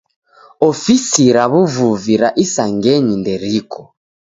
[0.69, 3.79] Ofisi ra w'uvuvi ra isangenyi nderiko.